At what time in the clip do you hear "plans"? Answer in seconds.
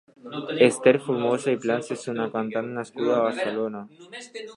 1.65-1.91